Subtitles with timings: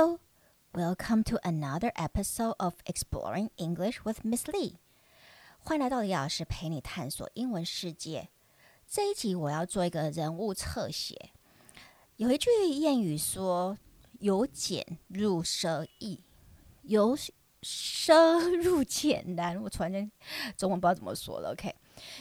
[0.00, 0.18] Hello,
[0.72, 4.76] welcome to another episode of Exploring English with Miss Lee。
[5.58, 8.30] 欢迎来到李老师陪你探索英文世界。
[8.88, 11.32] 这一集我要做一个人物侧写。
[12.16, 13.76] 有一句谚语说
[14.20, 16.20] ：“由俭入奢易，
[16.84, 17.14] 由
[17.62, 20.10] 奢入俭难。”我突然间
[20.56, 21.52] 中文不知道怎么说了。
[21.52, 21.74] OK，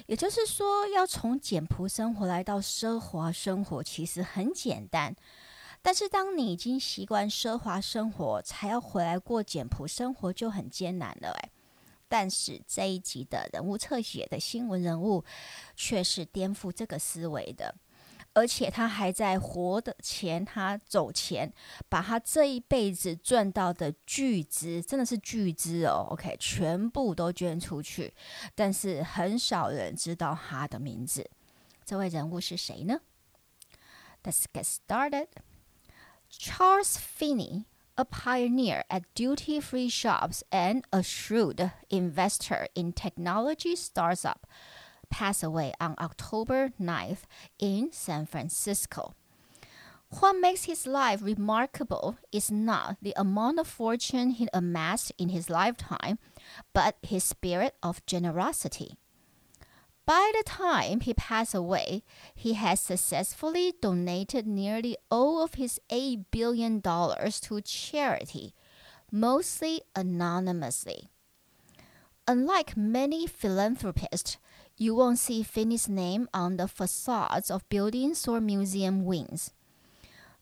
[0.05, 5.16] 也就是说，要从简朴生活来到奢华生活，其实很简单。
[5.82, 11.32] 但是，当你已经习惯奢华生活，才要回来过简朴生活，就很艰难了。
[11.32, 11.52] 诶，
[12.07, 15.24] 但是这一集的人物侧写的新闻人物，
[15.75, 17.74] 却是颠覆这个思维的，
[18.33, 21.52] 而且他还在活的前，他走前，
[21.88, 28.14] 把他这一辈子赚到的巨资，真的是巨资哦，OK，全部都捐出去。
[28.54, 31.27] 但是很少人知道他的名字。
[31.86, 33.00] 这位人物是谁呢
[34.23, 35.27] ？Let's get started.
[36.30, 37.66] Charles Feeney,
[37.97, 44.47] a pioneer at duty free shops and a shrewd investor in technology startup,
[45.09, 47.23] passed away on October 9th
[47.57, 49.16] in San Francisco.
[50.19, 55.50] What makes his life remarkable is not the amount of fortune he amassed in his
[55.50, 56.19] lifetime,
[56.73, 58.97] but his spirit of generosity.
[60.09, 62.02] By the time he passed away,
[62.33, 68.55] he had successfully donated nearly all of his $8 billion to charity,
[69.11, 71.11] mostly anonymously.
[72.27, 74.38] Unlike many philanthropists,
[74.77, 79.51] you won't see Feeney's name on the facades of buildings or museum wings.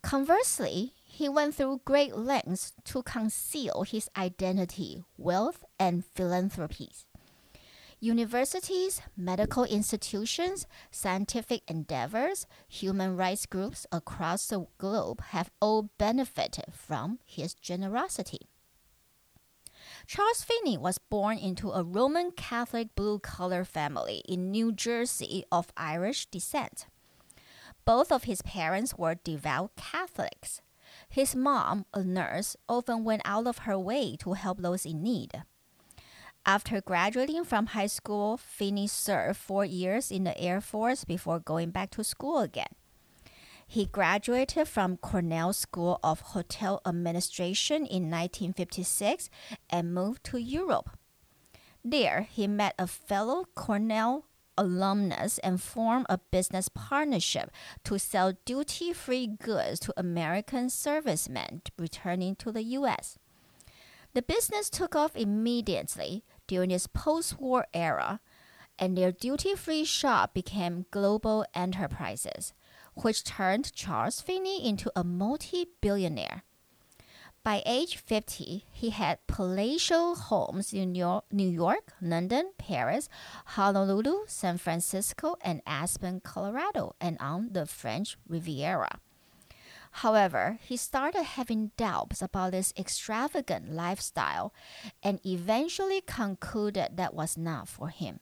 [0.02, 7.07] Conversely, he went through great lengths to conceal his identity, wealth, and philanthropies.
[8.00, 17.18] Universities, medical institutions, scientific endeavors, human rights groups across the globe have all benefited from
[17.26, 18.50] his generosity.
[20.06, 25.74] Charles Feeney was born into a Roman Catholic blue collar family in New Jersey of
[25.76, 26.86] Irish descent.
[27.84, 30.62] Both of his parents were devout Catholics.
[31.10, 35.44] His mom, a nurse, often went out of her way to help those in need.
[36.48, 41.72] After graduating from high school, Feeney served four years in the Air Force before going
[41.72, 42.72] back to school again.
[43.68, 49.30] He graduated from Cornell School of Hotel Administration in 1956
[49.70, 50.92] and moved to Europe.
[51.84, 54.24] There, he met a fellow Cornell
[54.58, 57.52] alumnus and formed a business partnership
[57.84, 63.20] to sell duty free goods to American servicemen returning to the U.S.
[64.14, 68.20] The business took off immediately during this post war era,
[68.80, 72.54] and their duty free shop became global enterprises,
[72.96, 76.44] which turned Charles Feeney into a multi billionaire.
[77.44, 83.08] By age 50, he had palatial homes in New York, London, Paris,
[83.56, 89.00] Honolulu, San Francisco, and Aspen, Colorado, and on the French Riviera.
[90.02, 94.54] However, he started having doubts about this extravagant lifestyle
[95.02, 98.20] and eventually concluded that was not for him.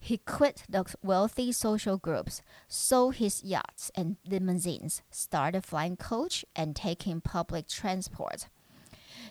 [0.00, 6.74] He quit the wealthy social groups, sold his yachts and limousines, started flying coach, and
[6.74, 8.48] taking public transport.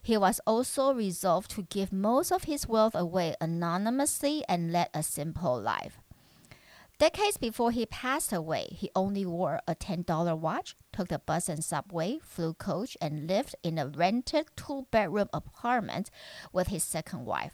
[0.02, 5.04] He was also resolved to give most of his wealth away anonymously and lead a
[5.04, 6.00] simple life.
[7.00, 11.64] Decades before he passed away, he only wore a $10 watch, took the bus and
[11.64, 16.10] subway, flew coach, and lived in a rented two bedroom apartment
[16.52, 17.54] with his second wife.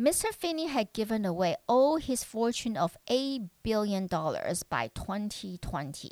[0.00, 0.34] Mr.
[0.34, 6.10] Feeney had given away all his fortune of $8 billion by 2020.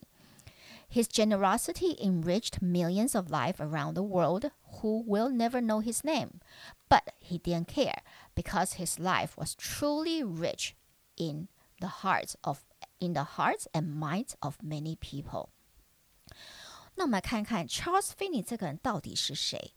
[0.89, 6.41] His generosity enriched millions of lives around the world who will never know his name.
[6.89, 8.03] But he didn't care
[8.37, 10.77] because his life was truly rich
[11.17, 11.49] in
[11.81, 12.61] the hearts of
[12.99, 15.49] in the hearts and minds of many people.
[16.95, 19.75] 那我们来看看 Charles Feeney 这个人到底是谁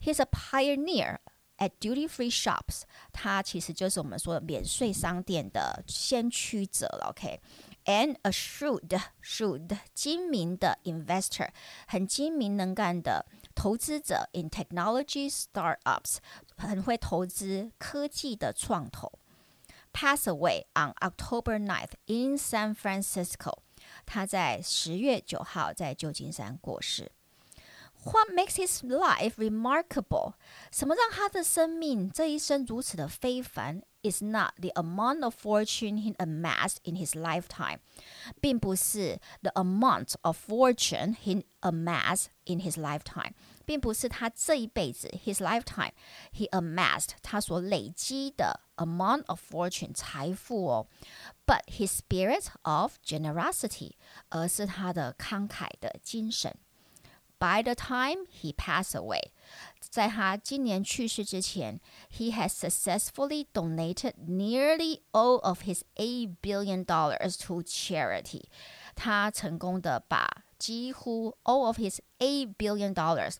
[0.00, 1.18] ？He's a pioneer
[1.58, 2.82] at duty-free shops，
[3.12, 7.10] 他其实就是我们说免税商店的先驱者了。
[7.10, 8.18] OK，and、okay?
[8.22, 11.50] a shrewd shrewd 精明的 investor，
[11.86, 16.16] 很精明能干的投资者 in technology startups，
[16.56, 19.18] 很会投资科技的创投。
[19.93, 23.59] passed away on October 9th in San Francisco。
[24.05, 27.11] 他在十月九号在旧金山过世。
[28.03, 30.35] What makes his life remarkable？
[30.71, 37.79] 什么让他的生命这一生如此的非凡 is not the amount of fortune he amassed in his lifetime，
[38.39, 43.33] 并不是 the amount of fortune he amassed in his lifetime，
[43.65, 45.91] 并不是他这一辈子 his lifetime
[46.33, 50.87] he amassed 他所累积的 amount of fortune 财富哦，
[51.45, 53.93] but his spirit of generosity，
[54.29, 56.55] 而是他的慷慨的精神。
[57.39, 59.31] By the time he passed away，
[59.79, 61.79] 在他今年去世之前，
[62.11, 68.45] he has successfully donated nearly all of his eight billion dollars to charity。
[68.95, 73.35] 他成功的把几乎 all of his eight billion dollars，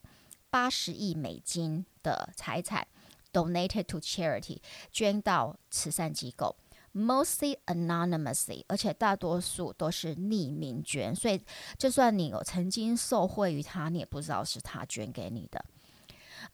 [0.52, 2.86] 八十亿美金的财产
[3.32, 4.58] donated to charity，
[4.92, 6.54] 捐到慈善机构。
[6.94, 11.42] mostly anonymously，而且大多数都是匿名捐，所以
[11.78, 15.64] 就算你有曾经受惠于他，你也不知道是他捐给你的。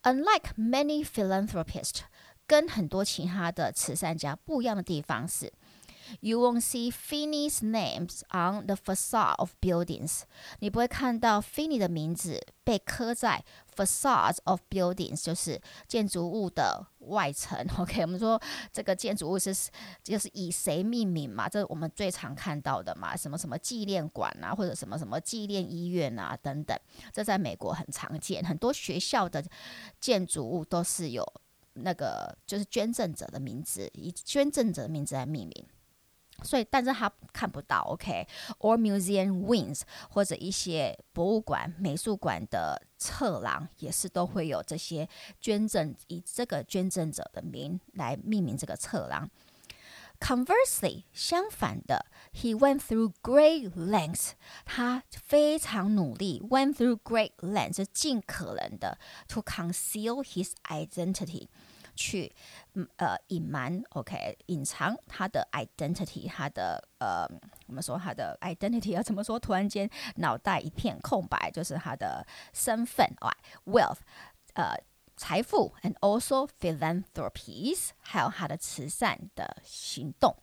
[0.05, 2.03] Unlike many philanthropists，
[2.47, 5.53] 跟很多其他的慈善家不一样的地方是。
[6.21, 10.23] You won't see Finney's names on the facade of buildings。
[10.61, 13.45] 你不会看到 Finney 的名字被刻在
[13.75, 17.59] facades of buildings，就是建筑物的外层。
[17.79, 18.41] OK，我们说
[18.73, 19.55] 这个建筑物是
[20.03, 21.49] 就是以谁命名嘛？
[21.49, 23.17] 这是我们最常看到的嘛？
[23.17, 26.79] 什么什么纪念馆啊，或者什么什么纪念医院啊等等。
[27.13, 29.45] 这在美国很常见，很多学校的
[30.01, 31.25] 建筑物都是有
[31.75, 35.67] 那个就是捐赠者的名字，以捐赠者的名字来命名。
[36.44, 45.08] 所以，但是他看不到，OK，or museum wings 或者一些博物馆、美术馆的侧廊也是都会有这些
[45.40, 49.30] 捐赠，以这个捐赠者的名来命名这个侧廊。
[50.20, 54.32] Conversely，相反的，he went through great lengths，
[54.66, 58.98] 他非常努力，went through great lengths，尽可能的
[59.28, 61.48] to conceal his identity。
[61.99, 62.33] 去
[62.97, 67.27] 呃隐瞒，OK，隐藏他的 identity，他的呃，
[67.67, 69.37] 我们说他的 identity 要怎么说？
[69.37, 73.35] 突然间脑袋一片空白，就是他的身份啊
[73.65, 73.99] ，wealth，
[74.55, 74.77] 呃，
[75.17, 80.37] 财富，and also philanthropies，还有他的慈善的行动。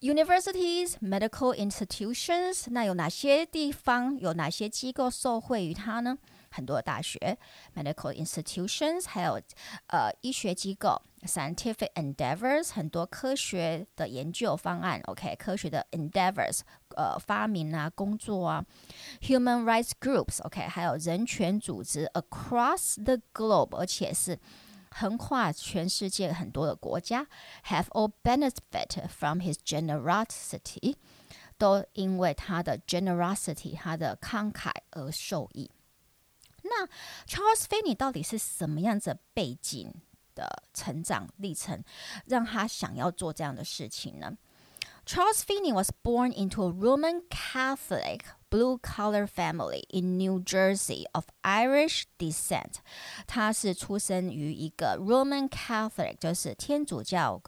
[0.00, 6.16] Universities, medical institutions，那有哪些地方有哪些机构受惠于他呢？
[6.49, 7.37] 很多大学
[7.75, 9.41] medical institutions，还有
[9.87, 16.59] 呃医学机构 scientific endeavors，很多科学的研究方案，OK，科学的 endeavors，
[16.95, 18.65] 呃发明啊工作啊，
[19.21, 24.39] human rights groups，OK，还有人权组织 across the globe，而且是
[24.91, 27.27] 横跨全世界很多的国家，
[27.65, 30.95] have all benefit from his generosity，
[31.57, 35.69] 都因为他的 generosity，他的慷慨而受益。
[36.70, 36.86] 那
[37.26, 39.92] Charles Finney 到底是什么样子背景
[40.36, 41.82] 的成长历程，
[42.26, 44.38] 让他想要做这样的事情呢
[45.04, 52.76] ？Charles Finney was born into a Roman Catholic blue-collar family in New Jersey of Irish descent。
[53.26, 57.42] 他是出生于一个 Roman Catholic，就是天主教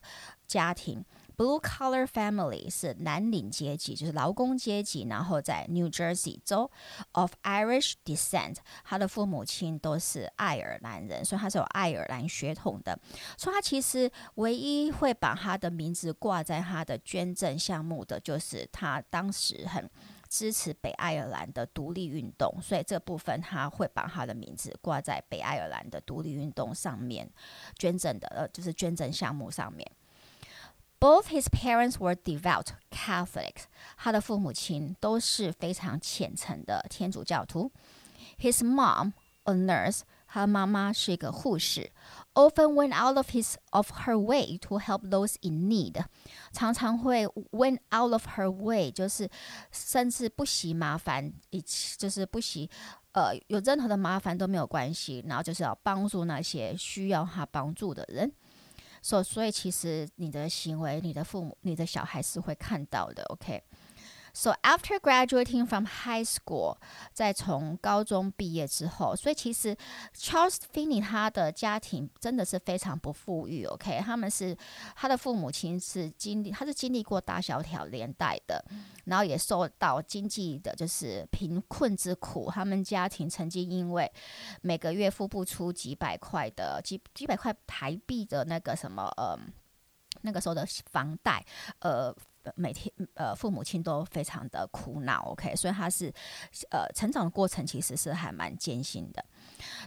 [0.49, 1.05] 家庭。
[1.37, 6.71] Blue collar family 是蓝领阶级，就是劳工阶级，然后在 New Jersey 州
[7.13, 12.99] of Irish descent，他的父母亲都是爱尔兰人，所以他是有爱尔兰血统的。
[13.37, 19.89] 所以他其实唯一会把他的名字挂在他的捐赠项目的，就是他当时很
[20.29, 27.31] 支持北爱尔兰的独立运动，所以这部分他会把他的名字挂在北爱尔兰的独立运动上面
[27.79, 29.87] 捐赠的，呃，就是捐赠项目上面。
[31.02, 33.66] Both his parents were devout Catholics.
[33.98, 37.72] 他的父母亲都是非常虔诚的天主教徒。
[38.40, 41.92] His mom, a nurse, 他妈妈是一个护士，
[42.34, 46.04] often went out of his of her way to help those in need，
[46.52, 49.30] 常常会 went out of her way，就是
[49.72, 52.70] 甚至不惜麻烦，一起就是不惜
[53.14, 58.32] 呃有任何的麻烦都没有关系，然后就是要帮助那些需要他帮助的人。
[59.03, 63.61] 所所以，其实你的行为，你的父母，你的小孩是会看到的，OK。
[64.35, 66.79] So after graduating from high school，
[67.13, 69.77] 在从高中毕业之后，所以其实
[70.17, 74.57] Charles Finney 他的家庭真的是非常不富裕，OK，他们是
[74.97, 78.65] 他的父母亲是经历，他是经历过大萧条年代的，
[79.05, 84.11] 然后也受到经济的就是贫困之苦，他们家庭曾经因为
[84.63, 89.39] 每个月付不出几百块的几几百块台币的那个什么呃
[90.23, 91.45] 那个时候的房贷，
[91.81, 92.15] 呃。
[92.57, 96.13] 每天呃，父母亲都非常的苦恼，OK，所以他是
[96.71, 99.25] 呃，成长的过程其实是还蛮艰辛的。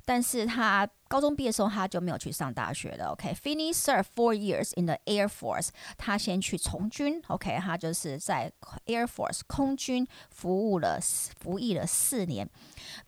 [0.03, 3.07] 但是他高中毕业时候他就没有去上大学了。
[3.09, 3.73] OK，Feeney、okay?
[3.73, 7.21] served four years in the Air Force，他先去从军。
[7.27, 8.51] OK，他就是在
[8.85, 10.99] Air Force 空军服务了
[11.39, 12.49] 服役了四年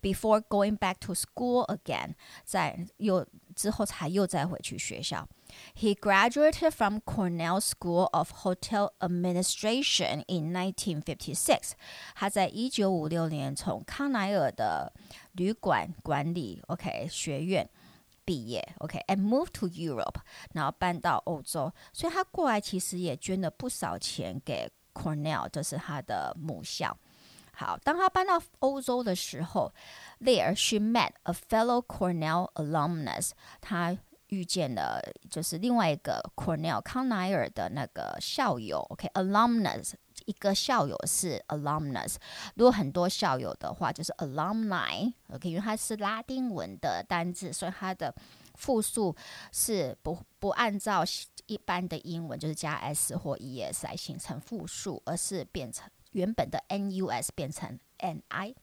[0.01, 5.27] ，before going back to school again，在又之后才又再回去学校。
[5.75, 11.71] He graduated from Cornell School of Hotel Administration in 1956。
[12.13, 14.91] 他在一九五六年从康奈尔的
[15.37, 17.67] 旅馆管理 OK 学院
[18.25, 20.15] 毕业 OK，and move to Europe，
[20.53, 21.71] 然后搬到欧洲。
[21.93, 26.97] 所以他过来其实也捐了不少钱给 Cornell，这是他的母校。
[27.53, 29.73] 好，当他搬到欧洲的时候
[30.19, 33.31] ，there she met a fellow Cornell alumnus。
[33.61, 39.93] 他遇见了就是另外一个 Cornell 康奈尔的那个校友，OK，alumnus
[40.27, 42.15] 一个校友是 alumnus，
[42.55, 48.13] 如果很多校友的话就是 alumni，OK，因为它是拉丁文的单字，所以它的
[48.55, 49.15] 复数
[49.53, 51.03] 是不不按照
[51.45, 58.53] 一般的英文就是加 s 或 es 来形成复数，而是变成原本的 nus 变成 ni。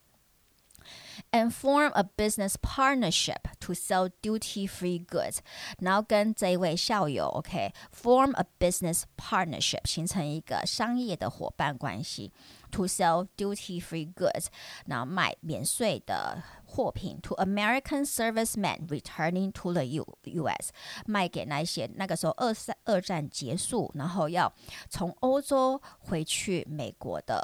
[1.32, 5.38] and form a business partnership to sell duty-free goods。
[5.80, 12.32] 然后跟这一位校友，OK，form、okay, a business partnership，形成一个商业的伙伴关系。
[12.72, 14.46] To sell duty-free goods，
[14.86, 17.20] 然后卖免税的货品。
[17.24, 20.72] To American servicemen returning to the U U.S.
[21.06, 24.54] 卖给那些那个时候二三二战结束，然后要
[24.88, 27.44] 从欧洲回去美国的。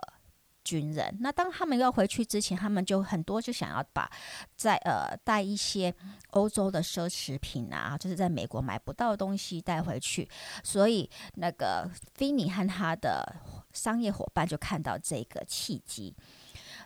[0.63, 4.11] 军人，那当他们要回去之前，他们就很多就想要把
[4.57, 5.95] 在呃带一些
[6.31, 10.29] 欧洲的奢侈品啊，就是在美国买不到的东西带回去。
[10.63, 13.37] 所以那个菲尼和他的
[13.73, 16.15] 商业伙伴就看到这个契机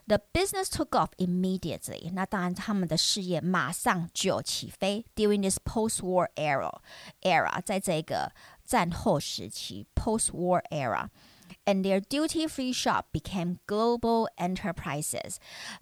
[0.06, 2.12] ，The business took off immediately。
[2.12, 5.04] 那当然，他们的事业马上就起飞。
[5.16, 8.32] During this post-war era，era 在这个
[8.64, 11.08] 战后时期，post-war era。
[11.65, 15.35] and their duty-free shop became global enterprises。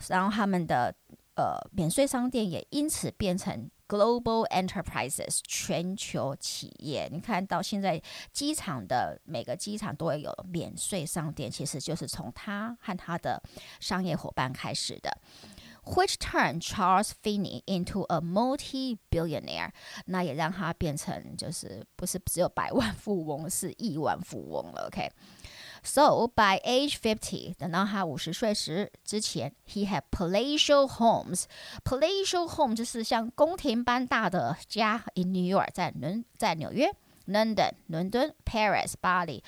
[0.07, 0.95] 然后他们的
[1.35, 7.07] 呃免税商店也因此变成 global enterprises 全球企业。
[7.11, 8.01] 你看到现在
[8.33, 13.41] 机场的每个机场都会有免税商店，其实就是从他和他的
[13.79, 15.17] 商业伙伴开始的。
[15.85, 19.69] which turned Charles Finney into a multi-billionaire，
[20.07, 24.87] 那也让他变成就是不是只有百万富翁，是亿万富翁了。
[24.87, 25.09] OK。
[25.83, 36.93] So by age fifty，等到他五十岁时之前，he had palatial homes。palatial home 就是像宫廷般大的家，in New York，在伦在纽约。
[37.27, 39.43] London 伦敦，Paris 巴黎，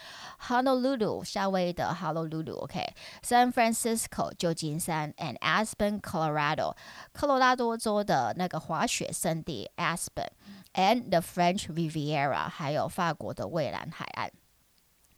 [0.48, 6.76] Honolulu 夏威夷的 Honolulu，OK，San Francisco 旧金山，and Aspen Colorado
[7.14, 14.30] 科罗拉多州的那个滑雪圣地 Aspen，and the French Riviera 还有法国的蔚蓝海岸。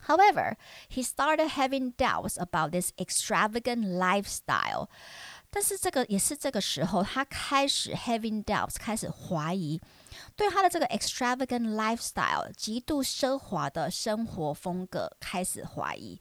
[0.07, 0.57] However,
[0.89, 4.89] he started having doubts about this extravagant lifestyle.
[5.51, 9.79] 但是这个也是这个时候，他开始 having doubts，开始怀疑
[10.35, 16.19] 对他的这个 extravagant lifestyle 极度奢华的生活风格开始怀疑，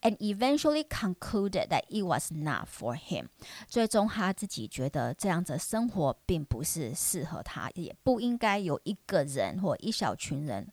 [0.00, 3.26] and eventually concluded that it was not for him。
[3.68, 10.72] 最终他自己觉得这样子生活并不是适合他，也不应该有一个人或一小群人，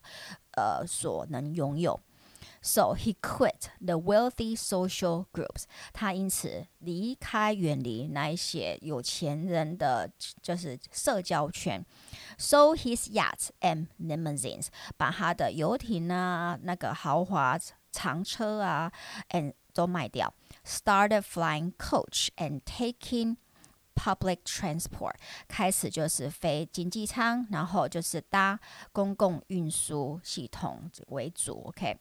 [0.51, 2.00] 呃，所能拥有。
[2.62, 5.63] So he quit the wealthy social groups。
[5.93, 11.86] 他因此离开、远离那一些有钱人的就是社交圈。
[12.38, 14.67] So his yachts and limousines，
[14.98, 17.57] 把他的游艇啊、那个豪华
[17.91, 18.91] 长车啊，
[19.29, 20.34] and 都卖掉。
[20.65, 23.38] Started flying coach and taking
[23.96, 25.15] public transport，
[25.48, 28.60] 开始就是飞经济舱，然后就是搭
[28.91, 31.63] 公共运输系统为主。
[31.67, 31.98] OK。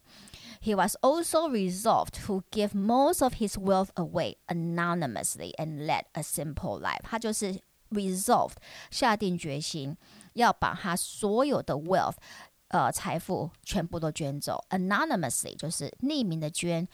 [0.62, 6.22] he was also resolved to give most of his wealth away anonymously and lead a
[6.22, 7.00] simple life.
[7.02, 8.56] 他就是 resolved
[8.90, 9.96] 下定决心
[10.34, 12.16] 要把他所有的 wealth
[12.68, 16.88] 呃财富全部都捐走，anonymously 就是匿名的捐，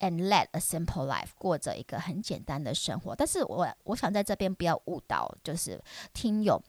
[0.00, 3.14] and lead a simple life 过着一个很简单的生活。
[3.14, 5.78] 但是我我想在这边不要误导，就是
[6.14, 6.62] 听友。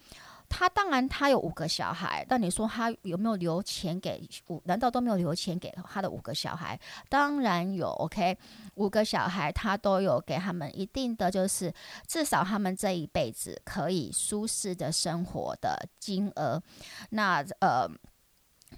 [0.57, 4.63] 他当然，他有五个小孩，但你说他有没有留钱给五？
[4.67, 6.79] 难道都没有留钱给他的五个小孩？
[7.09, 8.39] 当然有，OK，
[8.77, 11.75] 五个小孩他都有给他们一定的，就是
[12.07, 16.63] 至少他们这一辈子可以舒适的生活的金额。
[17.11, 17.91] 那呃，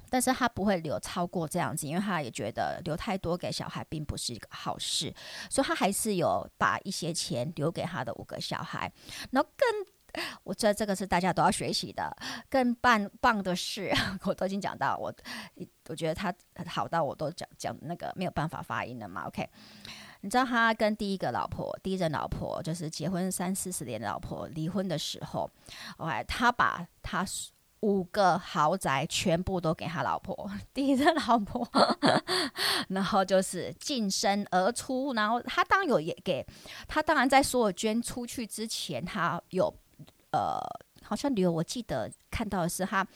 [0.09, 5.14] 但是他不会留超过这样子，因为他也觉得留太多给小孩并不是一个好事，
[5.50, 8.90] 所以他还是有把一些钱留给他的五个小孩，
[9.30, 9.95] 然后更。
[10.44, 12.14] 我觉得这个是大家都要学习的。
[12.49, 13.92] 更棒棒的是，
[14.25, 15.12] 我都已经讲到我，
[15.88, 16.35] 我觉得他
[16.66, 19.26] 好到我都讲讲那个没有办法发音了嘛。
[19.26, 19.49] OK，
[20.20, 25.50] 你知道他跟第一个老婆、第一任老婆，就是结婚三四十年的老婆离婚的时候
[25.99, 27.25] ，OK，他把他。
[27.80, 31.68] 五个豪宅全部都给他老婆，第一任老婆，
[32.88, 36.44] 然后就是净身而出，然后他当然有也给
[36.88, 39.73] 他，当然在所有捐出去之前，他有
[40.33, 40.59] 呃，
[41.02, 43.06] 好像留，我记得看到的是他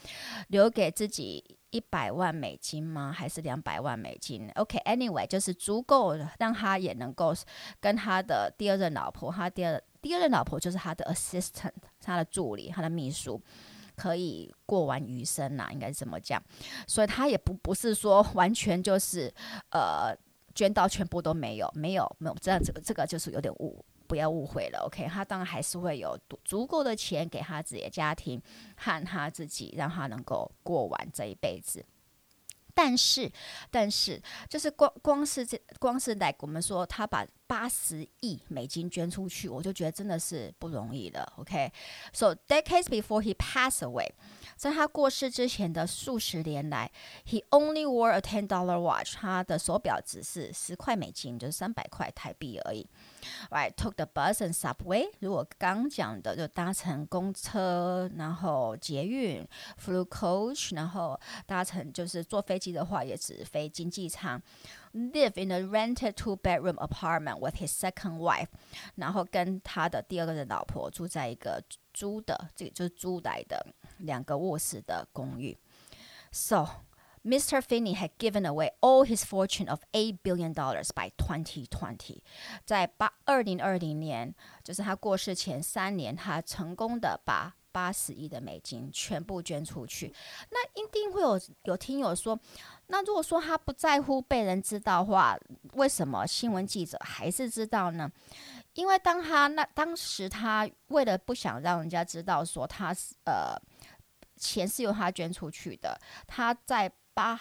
[0.47, 3.11] 留给自己一百万美金吗？
[3.11, 7.33] 还是两百万美金？OK，Anyway，就是足够让他也能够
[7.79, 13.41] 跟他的第二任老婆，他第二第二任老婆就是他的 assistant，他的助理，他的秘书。
[13.93, 16.41] 可以过完余生呐，应该是怎么讲？
[16.87, 19.31] 所以他也不不是说完全就是
[19.69, 20.15] 呃
[20.55, 24.79] 捐到全部都没有，没有没有这样这个这个就是有点误，不要误会了。
[24.79, 28.41] OK，他当然还是会有足够的钱给他自己的家庭
[28.75, 31.85] 和他自己，让他能够过完这一辈子。
[32.73, 33.31] 但是，
[33.69, 41.33] 但是，就是光光是这，光是来我们说他把八十亿美金捐出去，我就觉得真的是不容易了。
[41.35, 44.07] OK，so decades before he passed away，
[44.55, 46.89] 在他过世之前的数十年来
[47.27, 52.87] ，he only wore a ten dollar watch，他的手表只是十块美金，就是三百块台币而已。
[53.49, 55.09] Right, took the bus and subway。
[55.19, 59.45] 如果刚讲的就搭乘公车，然后捷运
[59.77, 64.41] ，flew coach，然后搭乘就是坐飞机的话，也只飞经济舱。
[64.93, 68.47] live in a rented two-bedroom apartment with his second wife，
[68.95, 73.65] 然后跟他的第二个人老婆住在一个租的，这就是租来的
[73.99, 75.57] 两个卧室的公寓。
[76.31, 76.67] So
[77.23, 77.61] Mr.
[77.61, 82.21] Feeney had given away all his fortune of eight billion dollars by 2020。
[82.65, 84.33] 在八二零二零年，
[84.63, 90.11] 就是他过世前三年，他成功的把八十亿的美金全部捐出去。
[90.49, 92.39] 那一定会有有听友说，
[92.91, 95.37] 那如果说他不在乎被人知道的话，
[95.73, 98.11] 为什么新闻记者还是知道呢？
[98.73, 103.55] 因为当他那当时他为了不想让人家知道说他是呃
[104.35, 107.39] 钱是由他捐出去的，他在巴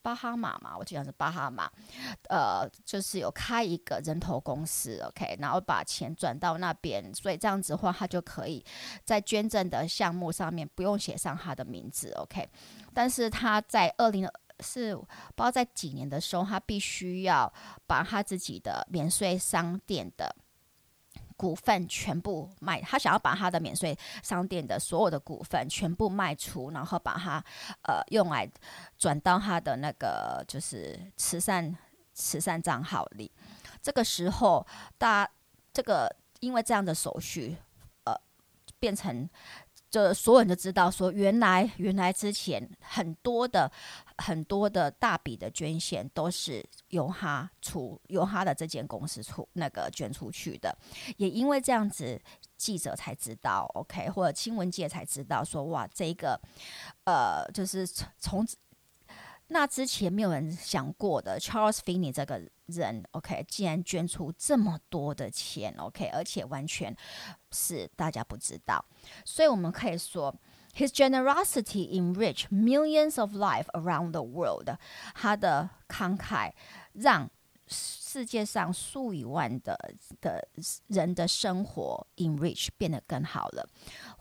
[0.00, 1.70] 巴哈马嘛，我记得是巴哈马，
[2.28, 8.64] 呃，就是有开一个人头公司，OK，然后把钱转到那边，所以这样子的话，他就可以
[9.04, 12.48] 在捐赠的项目上面不用写上他的名字，OK。
[12.94, 14.26] 但是他在二零
[14.60, 17.52] 是不知道在几年的时候，他必须要
[17.86, 20.34] 把他自己的免税商店的。
[21.36, 27.40] 股份全部卖，他想要把他的免税商店的所有的股份全部卖出，然后把它
[27.82, 28.50] 呃用来
[28.98, 31.72] 转到他的那个就是慈善
[32.12, 33.30] 慈善账号里。
[33.80, 34.66] 这个时候，
[34.98, 35.30] 大
[35.72, 37.56] 这个因为这样的手续，
[38.02, 38.12] 呃，
[38.80, 39.30] 变成。
[39.90, 43.72] 就所有人都知道，说原来原来之前很多的
[44.18, 50.76] 很多的大笔的捐献都是由他出，由他的这间公司出那个捐出去的，
[51.16, 52.20] 也因为这样子，
[52.56, 56.40] 记者才知道，OK，或者新闻界才知道，说哇，这个
[57.04, 58.46] 呃，就是从。
[59.50, 66.94] 那之前没有人想过的，Charles Finney 这个人，OK，竟然捐出这么多的钱，OK，而且完全
[67.50, 68.84] 是大家不知道，
[69.24, 70.34] 所以我们可以说
[70.77, 74.75] ，His generosity enriched millions of lives around the world。
[75.13, 76.53] 他的慷慨
[76.93, 77.29] 让
[77.67, 79.77] 世界上数以万的
[80.21, 80.47] 的
[80.87, 83.67] 人的生活 enrich 变得更好了。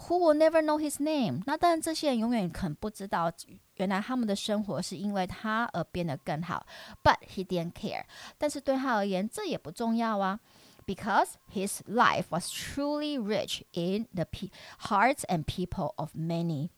[0.06, 1.42] Who will never know his name？
[1.46, 3.30] 那当然，这些人永远可能不知道。
[3.76, 6.64] 原来他们的生活是因为他而变得更好，
[7.02, 8.04] but he didn't care。
[8.38, 10.38] 但是对他而言，这也不重要啊
[10.86, 14.26] ，because his life was truly rich in the
[14.78, 16.70] hearts and people of many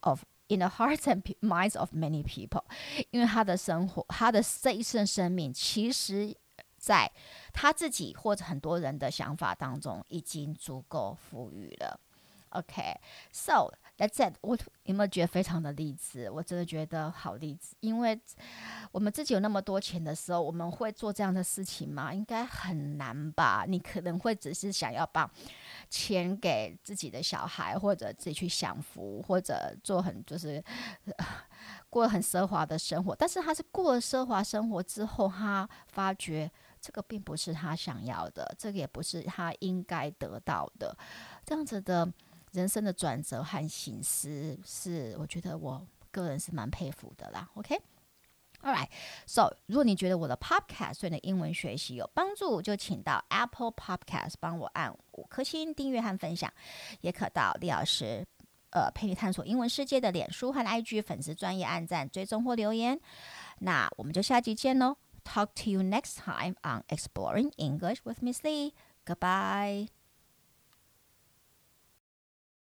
[0.00, 2.64] of in the hearts and minds of many people。
[3.10, 6.36] 因为他的生活，他的这一生生命，其实
[6.78, 7.10] 在
[7.52, 11.98] 他自己或者很多人的想法当中，已经足够富裕了。
[12.50, 14.31] OK，so 哎，在。
[14.41, 16.29] 我有没有觉得非常的励志？
[16.29, 18.19] 我真的觉得好励志，因为
[18.91, 22.13] 我们自己有那么多钱的时候，我们会做这样的事情吗？
[22.13, 23.65] 应该很难吧？
[23.67, 25.29] 你可能会只是想要把
[25.89, 30.63] 钱给自己的小孩，或者自己去享福，或者做很就是
[31.89, 33.15] 过很奢华的生活。
[33.15, 40.95] 但是他是过了奢华生活之后，他发觉这个并不是他想要的，这个也不是他应该得到的，
[41.43, 42.07] 这样子的。
[42.57, 47.47] 人生的转折和醒思，是我觉得我个人是蛮佩服的啦。
[47.53, 48.89] OK，All right,
[49.27, 56.51] so 如果你觉得我的 podcast 对你的英文学习有帮助，就请到 Apple Podcast 帮我按五颗星订阅和分享，
[57.01, 58.25] 也可到李老师
[58.71, 62.99] 呃陪你探索英文世界的脸书和 IG 粉丝专业按赞追踪或留言。
[63.59, 68.73] 那我们就下集见喽！Talk to you next time on Exploring English with Miss Lee.
[69.05, 69.96] Goodbye.